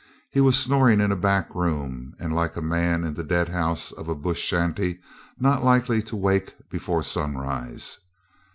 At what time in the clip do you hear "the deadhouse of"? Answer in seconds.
3.13-4.07